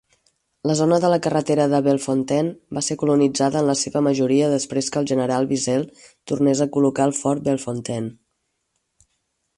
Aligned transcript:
La 0.69 0.75
zona 0.77 0.97
de 1.01 1.09
la 1.13 1.17
carretera 1.25 1.67
de 1.73 1.81
Bellefontaine 1.87 2.77
va 2.77 2.83
ser 2.87 2.97
colonitzada 3.03 3.61
en 3.61 3.69
la 3.73 3.77
seva 3.83 4.03
majoria 4.09 4.49
després 4.55 4.91
que 4.95 5.01
el 5.03 5.09
general 5.15 5.49
Bissell 5.53 5.87
tornés 6.33 6.65
a 6.67 6.71
col·locar 6.79 7.09
el 7.11 7.17
fort 7.23 7.49
Bellefontaine. 7.51 8.13